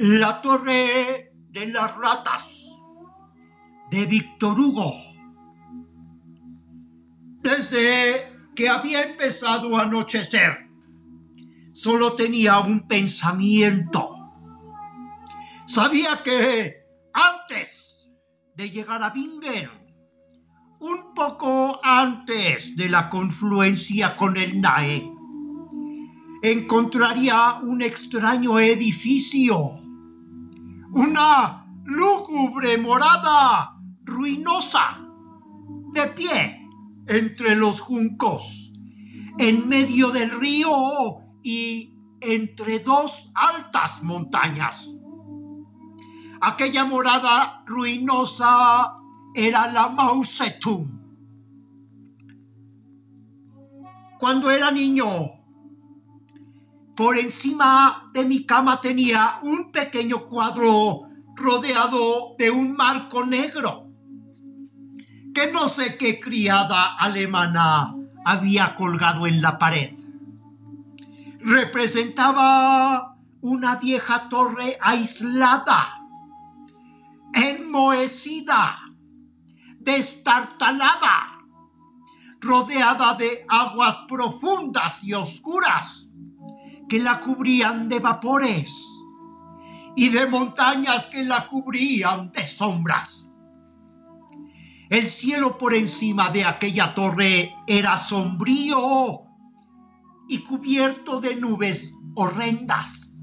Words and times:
La 0.00 0.40
Torre 0.42 1.32
de 1.50 1.66
las 1.66 1.96
Ratas 1.96 2.44
de 3.90 4.06
Víctor 4.06 4.56
Hugo. 4.56 4.92
Desde 7.42 8.32
que 8.54 8.68
había 8.68 9.02
empezado 9.02 9.76
a 9.76 9.82
anochecer, 9.82 10.68
solo 11.72 12.12
tenía 12.12 12.60
un 12.60 12.86
pensamiento. 12.86 14.14
Sabía 15.66 16.22
que 16.22 16.76
antes 17.12 18.08
de 18.54 18.70
llegar 18.70 19.02
a 19.02 19.10
Bingen, 19.10 19.68
un 20.78 21.12
poco 21.12 21.80
antes 21.82 22.76
de 22.76 22.88
la 22.88 23.10
confluencia 23.10 24.16
con 24.16 24.36
el 24.36 24.60
Nae, 24.60 25.10
encontraría 26.44 27.54
un 27.62 27.82
extraño 27.82 28.60
edificio 28.60 29.87
una 30.92 31.66
lúgubre 31.84 32.78
morada 32.78 33.74
ruinosa, 34.04 34.98
de 35.92 36.06
pie 36.08 36.68
entre 37.06 37.56
los 37.56 37.80
juncos, 37.80 38.72
en 39.38 39.68
medio 39.68 40.10
del 40.10 40.30
río 40.30 40.70
y 41.42 41.94
entre 42.20 42.80
dos 42.80 43.30
altas 43.34 44.02
montañas. 44.02 44.88
Aquella 46.40 46.84
morada 46.84 47.62
ruinosa 47.66 48.98
era 49.34 49.70
la 49.72 49.88
Mao 49.88 50.22
Cuando 54.18 54.50
era 54.50 54.70
niño, 54.70 55.06
por 56.98 57.16
encima 57.16 58.08
de 58.12 58.24
mi 58.24 58.44
cama 58.44 58.80
tenía 58.80 59.38
un 59.42 59.70
pequeño 59.70 60.26
cuadro 60.26 61.02
rodeado 61.36 62.34
de 62.36 62.50
un 62.50 62.72
marco 62.72 63.24
negro 63.24 63.86
que 65.32 65.52
no 65.52 65.68
sé 65.68 65.96
qué 65.96 66.18
criada 66.18 66.96
alemana 66.96 67.94
había 68.24 68.74
colgado 68.74 69.28
en 69.28 69.40
la 69.40 69.58
pared. 69.58 69.92
Representaba 71.38 73.16
una 73.42 73.76
vieja 73.76 74.28
torre 74.28 74.76
aislada, 74.80 76.00
enmohecida, 77.32 78.76
destartalada, 79.78 81.44
rodeada 82.40 83.14
de 83.14 83.46
aguas 83.48 83.98
profundas 84.08 85.04
y 85.04 85.14
oscuras 85.14 86.07
que 86.88 86.98
la 87.00 87.20
cubrían 87.20 87.88
de 87.88 88.00
vapores 88.00 88.72
y 89.94 90.08
de 90.08 90.26
montañas 90.26 91.06
que 91.06 91.24
la 91.24 91.46
cubrían 91.46 92.32
de 92.32 92.46
sombras. 92.46 93.28
El 94.88 95.06
cielo 95.06 95.58
por 95.58 95.74
encima 95.74 96.30
de 96.30 96.44
aquella 96.44 96.94
torre 96.94 97.54
era 97.66 97.98
sombrío 97.98 99.22
y 100.28 100.38
cubierto 100.38 101.20
de 101.20 101.36
nubes 101.36 101.92
horrendas. 102.14 103.20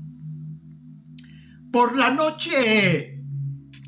Por 1.71 1.97
la 1.97 2.11
noche, 2.11 3.15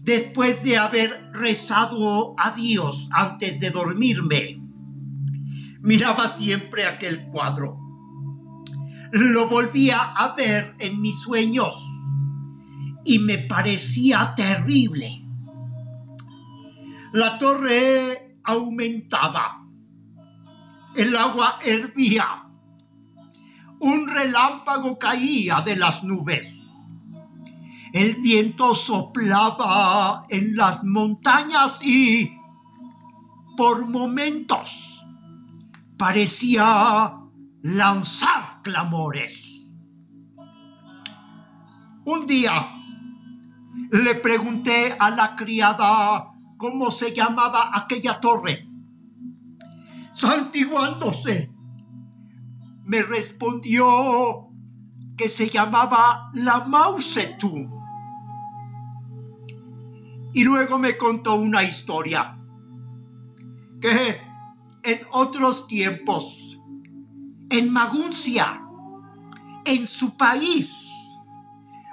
después 0.02 0.64
de 0.64 0.78
haber 0.78 1.30
rezado 1.34 2.34
a 2.38 2.52
Dios 2.52 3.08
antes 3.12 3.60
de 3.60 3.70
dormirme, 3.70 4.60
miraba 5.82 6.28
siempre 6.28 6.86
aquel 6.86 7.28
cuadro 7.28 7.87
lo 9.12 9.48
volvía 9.48 10.02
a 10.02 10.36
ver 10.36 10.76
en 10.80 11.02
mis 11.02 11.20
sueños 11.20 11.76
y 13.06 13.20
me 13.20 13.38
parecía 13.40 14.34
terrible. 14.36 15.24
La 17.14 17.38
torre 17.38 18.38
aumentaba, 18.44 19.66
el 20.96 21.16
agua 21.16 21.60
hervía, 21.64 22.44
un 23.80 24.08
relámpago 24.08 25.00
caía 25.00 25.62
de 25.62 25.76
las 25.78 26.04
nubes, 26.04 26.48
el 27.94 28.16
viento 28.16 28.76
soplaba 28.76 30.26
en 30.30 30.56
las 30.56 30.84
montañas 30.84 31.80
y 31.82 32.30
por 33.56 33.88
momentos 33.88 35.06
parecía 35.98 37.14
lanzar 37.64 38.57
clamores. 38.68 39.66
Un 42.04 42.28
día 42.28 42.68
le 43.92 44.16
pregunté 44.16 44.94
a 45.00 45.10
la 45.10 45.38
criada 45.38 46.34
cómo 46.58 46.92
se 46.92 47.14
llamaba 47.14 47.72
aquella 47.74 48.20
torre. 48.20 48.68
Santiguándose, 50.14 51.50
me 52.84 53.02
respondió 53.04 54.50
que 55.16 55.30
se 55.30 55.50
llamaba 55.50 56.28
la 56.34 56.66
Mausetum. 56.66 57.72
Y 60.34 60.44
luego 60.44 60.78
me 60.78 60.98
contó 60.98 61.36
una 61.36 61.64
historia 61.64 62.38
que 63.80 64.18
en 64.84 65.00
otros 65.12 65.68
tiempos 65.68 66.47
en 67.50 67.72
Maguncia, 67.72 68.62
en 69.66 69.88
su 69.88 70.16
país, 70.16 70.88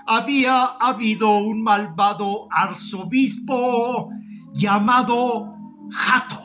había 0.06 0.64
habido 0.64 1.38
un 1.38 1.62
malvado 1.62 2.48
arzobispo 2.50 4.10
llamado 4.52 5.54
Jato, 5.90 6.40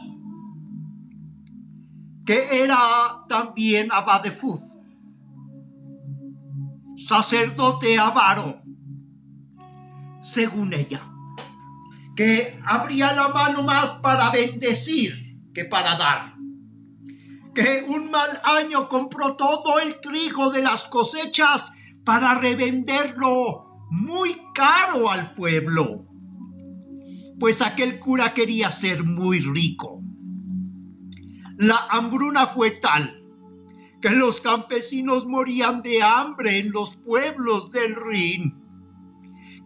que 2.25 2.63
era 2.63 2.77
también 3.27 3.91
abad 3.91 4.23
de 4.23 4.31
sacerdote 7.07 7.97
avaro, 7.97 8.61
según 10.21 10.73
ella, 10.73 11.01
que 12.15 12.59
abría 12.65 13.13
la 13.13 13.29
mano 13.29 13.63
más 13.63 13.91
para 13.93 14.29
bendecir 14.29 15.13
que 15.53 15.65
para 15.65 15.95
dar 15.95 16.28
que 17.59 17.83
un 17.89 18.09
mal 18.09 18.39
año 18.45 18.87
compró 18.87 19.35
todo 19.35 19.79
el 19.79 19.99
trigo 19.99 20.49
de 20.49 20.61
las 20.61 20.87
cosechas 20.87 21.73
para 22.05 22.35
revenderlo 22.35 23.85
muy 23.91 24.39
caro 24.53 25.11
al 25.11 25.33
pueblo. 25.33 26.05
Pues 27.37 27.61
aquel 27.61 27.99
cura 27.99 28.33
quería 28.33 28.71
ser 28.71 29.03
muy 29.03 29.41
rico. 29.41 30.01
La 31.57 31.85
hambruna 31.89 32.47
fue 32.47 32.71
tal 32.71 33.21
que 34.01 34.11
los 34.11 34.39
campesinos 34.39 35.25
morían 35.25 35.81
de 35.81 36.01
hambre 36.01 36.59
en 36.59 36.71
los 36.71 36.95
pueblos 36.95 37.71
del 37.71 37.97
Rin, 37.97 38.55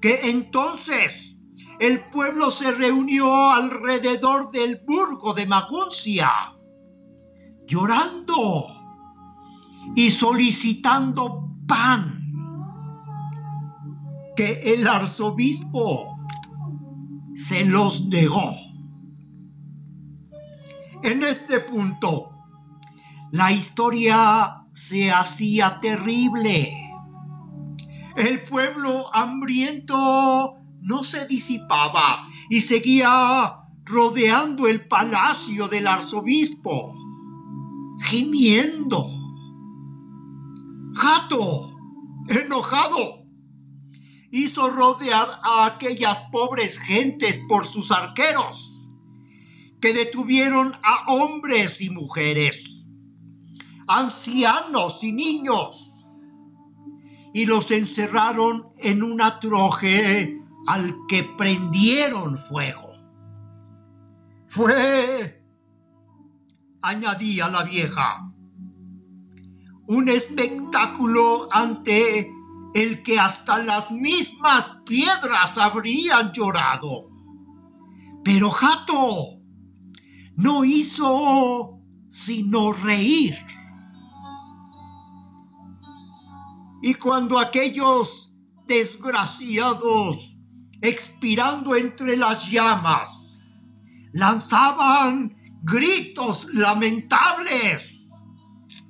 que 0.02 0.32
entonces 0.32 1.38
el 1.80 2.00
pueblo 2.10 2.50
se 2.50 2.72
reunió 2.72 3.52
alrededor 3.52 4.50
del 4.50 4.82
burgo 4.84 5.36
de 5.36 5.46
Maguncia 5.46 6.54
llorando 7.68 8.68
y 9.96 10.10
solicitando 10.10 11.50
pan 11.68 12.20
que 14.36 14.74
el 14.74 14.88
arzobispo 14.88 16.18
se 17.36 17.66
los 17.66 18.06
negó. 18.08 18.54
En 21.04 21.24
este 21.24 21.60
punto, 21.60 22.32
la 23.32 23.52
historia 23.52 24.62
se 24.72 25.12
hacía 25.12 25.80
terrible. 25.80 26.72
El 28.16 28.44
pueblo 28.46 29.14
hambriento 29.14 30.56
no 30.82 31.04
se 31.04 31.28
disipaba 31.28 32.28
y 32.50 32.62
seguía 32.62 33.58
rodeando 33.84 34.68
el 34.68 34.88
palacio 34.88 35.68
del 35.68 35.88
arzobispo 35.88 37.03
gimiendo. 38.04 39.08
Jato, 40.94 41.74
enojado, 42.28 43.26
hizo 44.32 44.70
rodear 44.70 45.40
a 45.44 45.66
aquellas 45.66 46.20
pobres 46.32 46.78
gentes 46.78 47.42
por 47.48 47.66
sus 47.66 47.92
arqueros, 47.92 48.86
que 49.82 49.94
detuvieron 49.94 50.74
a 50.84 51.12
hombres 51.14 51.82
y 51.82 51.90
mujeres, 51.90 52.64
ancianos 53.88 55.04
y 55.04 55.12
niños, 55.12 55.92
y 57.34 57.46
los 57.46 57.72
encerraron 57.72 58.70
en 58.78 59.04
una 59.04 59.40
troje 59.40 60.40
al 60.68 60.96
que 61.08 61.24
prendieron 61.24 62.38
fuego. 62.38 62.94
Fue 64.48 65.43
añadía 66.84 67.48
la 67.48 67.64
vieja. 67.64 68.30
Un 69.88 70.10
espectáculo 70.10 71.48
ante 71.52 72.30
el 72.76 73.02
que 73.04 73.20
hasta 73.20 73.60
las 73.60 73.90
mismas 73.90 74.78
piedras 74.86 75.58
habrían 75.58 76.32
llorado. 76.34 77.10
Pero 78.24 78.50
Jato 78.50 79.40
no 80.36 80.66
hizo 80.66 81.80
sino 82.10 82.74
reír. 82.74 83.36
Y 86.82 86.94
cuando 86.96 87.40
aquellos 87.40 88.34
desgraciados, 88.68 90.38
expirando 90.82 91.76
entre 91.76 92.18
las 92.18 92.50
llamas, 92.52 93.10
lanzaban 94.12 95.43
gritos 95.64 96.54
lamentables, 96.54 98.02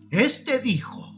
este 0.10 0.60
dijo, 0.60 1.14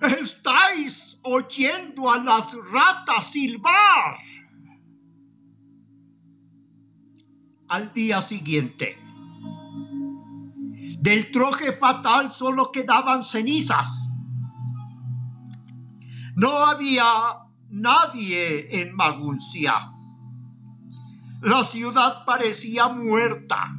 estáis 0.00 1.18
oyendo 1.22 2.10
a 2.10 2.18
las 2.18 2.52
ratas 2.72 3.26
silbar. 3.30 4.16
Al 7.68 7.92
día 7.92 8.22
siguiente, 8.22 8.96
del 11.00 11.30
troje 11.30 11.72
fatal 11.72 12.32
solo 12.32 12.72
quedaban 12.72 13.22
cenizas. 13.22 14.02
No 16.34 16.64
había 16.64 17.04
nadie 17.68 18.80
en 18.80 18.96
Maguncia. 18.96 19.92
La 21.42 21.62
ciudad 21.62 22.24
parecía 22.24 22.88
muerta 22.88 23.77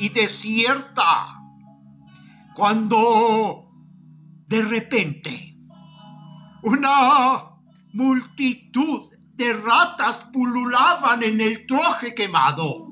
y 0.00 0.08
desierta 0.08 1.26
cuando 2.54 3.70
de 4.46 4.62
repente 4.62 5.54
una 6.62 7.50
multitud 7.92 9.10
de 9.34 9.52
ratas 9.52 10.16
pululaban 10.32 11.22
en 11.22 11.42
el 11.42 11.66
troje 11.66 12.14
quemado, 12.14 12.88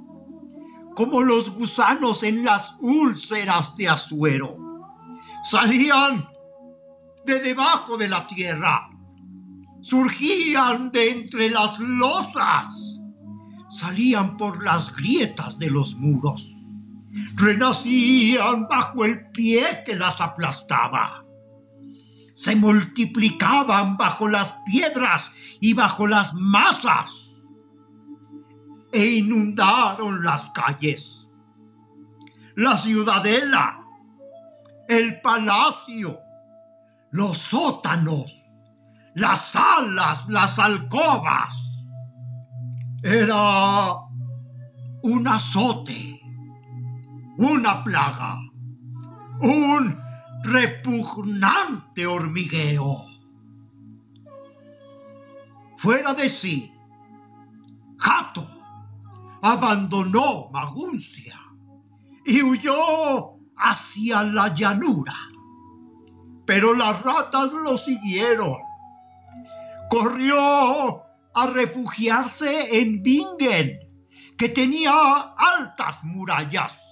como 0.95 1.23
los 1.23 1.49
gusanos 1.51 2.23
en 2.23 2.45
las 2.45 2.77
úlceras 2.81 3.75
de 3.77 3.89
Azuero. 3.89 4.59
Salían 5.51 6.29
de 7.25 7.41
debajo 7.41 7.97
de 7.97 8.09
la 8.11 8.27
tierra, 8.27 8.91
surgían 9.81 10.93
de 10.93 11.11
entre 11.11 11.49
las 11.49 11.79
losas, 11.79 12.69
salían 13.71 14.37
por 14.37 14.63
las 14.63 14.95
grietas 14.95 15.59
de 15.59 15.71
los 15.71 15.95
muros 15.95 16.55
renacían 17.37 18.67
bajo 18.69 19.05
el 19.05 19.31
pie 19.31 19.83
que 19.85 19.95
las 19.95 20.21
aplastaba. 20.21 21.25
Se 22.37 22.55
multiplicaban 22.55 23.97
bajo 23.97 24.29
las 24.29 24.55
piedras 24.67 25.33
y 25.61 25.75
bajo 25.75 26.07
las 26.07 26.35
masas 26.35 27.11
e 28.93 29.05
inundaron 29.05 30.23
las 30.25 30.51
calles, 30.51 31.27
la 32.57 32.77
ciudadela, 32.77 33.81
el 34.89 35.21
palacio, 35.21 36.19
los 37.11 37.39
sótanos, 37.39 38.35
las 39.15 39.51
salas, 39.51 40.27
las 40.29 40.59
alcobas. 40.59 41.55
Era 43.03 43.95
un 45.03 45.29
azote 45.29 46.21
una 47.39 47.85
plaga, 47.85 48.41
un 49.41 49.97
repugnante 50.43 52.05
hormigueo. 52.05 53.05
Fuera 55.77 56.15
de 56.15 56.29
sí, 56.29 56.73
Jato 57.97 58.45
abandonó 59.41 60.51
Maguncia 60.51 61.39
y 62.25 62.43
huyó 62.43 63.39
hacia 63.57 64.25
la 64.25 64.53
llanura. 64.53 65.15
Pero 66.45 66.75
las 66.75 67.01
ratas 67.03 67.53
lo 67.53 67.79
siguieron. 67.79 68.57
Corrió 69.91 71.05
a 71.35 71.47
refugiarse 71.47 72.81
en 72.81 73.01
Bingen, 73.01 73.79
que 74.37 74.49
tenía 74.49 74.93
altas 75.37 76.03
murallas 76.03 76.88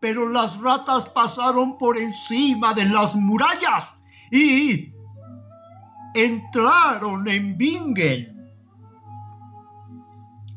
pero 0.00 0.28
las 0.28 0.58
ratas 0.60 1.08
pasaron 1.08 1.78
por 1.78 1.98
encima 1.98 2.74
de 2.74 2.84
las 2.86 3.14
murallas 3.14 3.84
y 4.30 4.92
entraron 6.14 7.26
en 7.28 7.56
Bingen. 7.56 8.36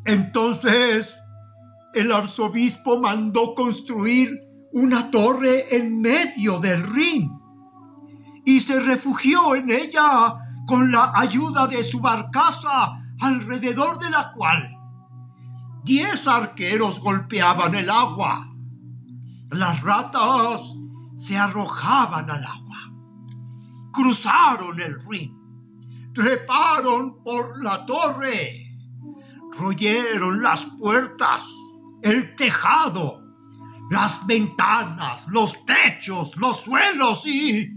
Entonces 0.06 1.14
el 1.94 2.12
arzobispo 2.12 3.00
mandó 3.00 3.56
construir 3.56 4.40
una 4.72 5.10
torre 5.12 5.76
en 5.76 6.00
medio 6.00 6.60
del 6.60 6.84
Rin 6.94 7.32
y 8.46 8.60
se 8.60 8.80
refugió 8.80 9.56
en 9.56 9.70
ella 9.70 10.36
con 10.68 10.92
la 10.92 11.12
ayuda 11.16 11.68
de 11.68 11.84
su 11.84 12.00
barcaza 12.00 13.00
alrededor 13.20 14.00
de 14.00 14.10
la 14.12 14.32
cual 14.34 14.80
diez 15.84 16.28
arqueros 16.28 17.00
golpeaban 17.00 17.74
el 17.74 17.90
agua. 17.90 18.46
Las 19.52 19.82
ratas 19.82 20.62
se 21.16 21.36
arrojaban 21.36 22.30
al 22.30 22.44
agua, 22.44 22.94
cruzaron 23.92 24.80
el 24.80 25.02
Rin, 25.10 25.36
treparon 26.14 27.24
por 27.24 27.64
la 27.64 27.84
torre, 27.88 28.78
royeron 29.58 30.44
las 30.44 30.66
puertas, 30.78 31.44
el 32.04 32.36
tejado, 32.36 33.24
las 33.90 34.26
ventanas, 34.28 35.28
los 35.28 35.54
techos, 35.66 36.36
los 36.38 36.60
suelos 36.62 37.26
y... 37.26 37.74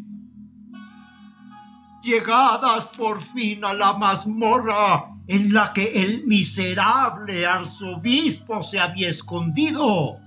Llegadas 2.02 2.86
por 2.98 3.20
fin 3.20 3.64
a 3.64 3.72
la 3.72 3.96
mazmorra 3.96 5.08
en 5.28 5.52
la 5.52 5.72
que 5.72 6.02
el 6.02 6.26
miserable 6.26 7.46
arzobispo 7.46 8.62
se 8.62 8.80
había 8.80 9.08
escondido, 9.08 10.21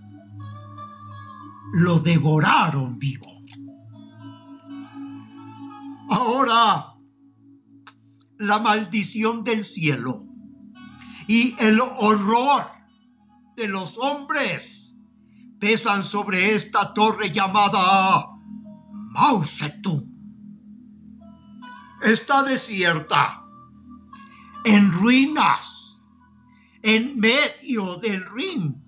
lo 1.75 1.99
devoraron 1.99 2.97
vivo. 2.97 3.27
Ahora, 6.09 6.95
la 8.37 8.59
maldición 8.59 9.43
del 9.43 9.61
cielo 9.61 10.21
y 11.27 11.53
el 11.59 11.81
horror 11.81 12.63
de 13.57 13.67
los 13.67 13.97
hombres 13.97 14.93
pesan 15.59 16.05
sobre 16.05 16.55
esta 16.55 16.93
torre 16.93 17.31
llamada 17.31 18.29
Mausetum. 19.11 20.01
Está 22.01 22.43
desierta, 22.43 23.43
en 24.63 24.93
ruinas, 24.93 25.99
en 26.83 27.19
medio 27.19 27.97
del 27.97 28.25
Rin. 28.31 28.81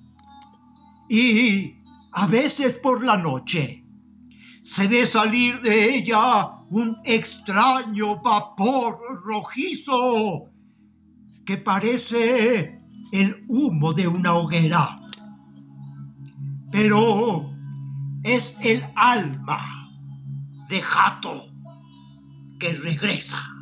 Y 1.09 1.76
a 2.11 2.27
veces 2.27 2.75
por 2.75 3.03
la 3.03 3.17
noche 3.17 3.83
se 4.61 4.87
ve 4.87 5.05
salir 5.05 5.61
de 5.61 5.95
ella 5.95 6.49
un 6.71 6.97
extraño 7.05 8.21
vapor 8.21 8.97
rojizo 9.23 10.51
que 11.45 11.57
parece 11.57 12.81
el 13.13 13.45
humo 13.47 13.93
de 13.93 14.07
una 14.07 14.33
hoguera. 14.33 15.01
Pero 16.71 17.49
es 18.23 18.57
el 18.61 18.83
alma 18.95 19.89
de 20.67 20.81
Jato 20.81 21.45
que 22.59 22.73
regresa. 22.73 23.56